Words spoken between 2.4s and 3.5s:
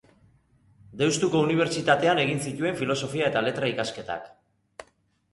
zituen Filosofia eta